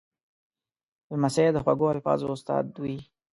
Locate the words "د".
1.53-1.57